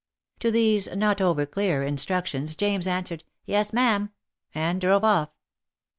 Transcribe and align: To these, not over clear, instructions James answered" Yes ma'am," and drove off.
To 0.39 0.49
these, 0.49 0.87
not 0.95 1.21
over 1.21 1.45
clear, 1.45 1.83
instructions 1.83 2.55
James 2.55 2.87
answered" 2.87 3.23
Yes 3.45 3.71
ma'am," 3.71 4.11
and 4.55 4.81
drove 4.81 5.03
off. 5.03 5.29